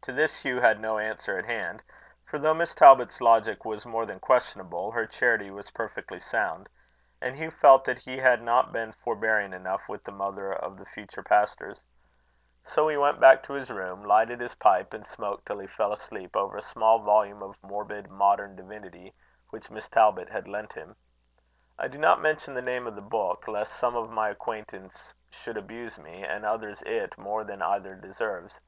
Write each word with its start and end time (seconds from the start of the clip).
To 0.00 0.12
this 0.12 0.42
Hugh 0.42 0.60
had 0.60 0.80
no 0.80 0.98
answer 0.98 1.38
at 1.38 1.44
hand; 1.44 1.84
for 2.24 2.36
though 2.36 2.52
Miss 2.52 2.74
Talbot's 2.74 3.20
logic 3.20 3.64
was 3.64 3.86
more 3.86 4.04
than 4.04 4.18
questionable, 4.18 4.90
her 4.90 5.06
charity 5.06 5.52
was 5.52 5.70
perfectly 5.70 6.18
sound; 6.18 6.68
and 7.20 7.36
Hugh 7.36 7.52
felt 7.52 7.84
that 7.84 7.98
he 7.98 8.16
had 8.16 8.42
not 8.42 8.72
been 8.72 8.92
forbearing 9.04 9.52
enough 9.52 9.88
with 9.88 10.02
the 10.02 10.10
mother 10.10 10.52
of 10.52 10.78
the 10.78 10.84
future 10.84 11.22
pastors. 11.22 11.80
So 12.64 12.88
he 12.88 12.96
went 12.96 13.20
back 13.20 13.44
to 13.44 13.52
his 13.52 13.70
room, 13.70 14.02
lighted 14.04 14.40
his 14.40 14.56
pipe, 14.56 14.92
and 14.92 15.06
smoked 15.06 15.46
till 15.46 15.60
he 15.60 15.68
fell 15.68 15.92
asleep 15.92 16.34
over 16.34 16.56
a 16.56 16.60
small 16.60 16.98
volume 16.98 17.40
of 17.40 17.54
morbid 17.62 18.10
modern 18.10 18.56
divinity, 18.56 19.14
which 19.50 19.70
Miss 19.70 19.88
Talbot 19.88 20.28
had 20.28 20.48
lent 20.48 20.72
him. 20.72 20.96
I 21.78 21.86
do 21.86 21.98
not 21.98 22.20
mention 22.20 22.54
the 22.54 22.62
name 22.62 22.88
of 22.88 22.96
the 22.96 23.00
book, 23.00 23.46
lest 23.46 23.74
some 23.76 23.94
of 23.94 24.10
my 24.10 24.28
acquaintance 24.30 25.14
should 25.30 25.56
abuse 25.56 26.00
me, 26.00 26.24
and 26.24 26.44
others 26.44 26.82
it, 26.84 27.16
more 27.16 27.44
than 27.44 27.62
either 27.62 27.94
deserves. 27.94 28.58